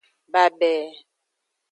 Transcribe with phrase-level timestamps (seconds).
[0.33, 0.73] Babe.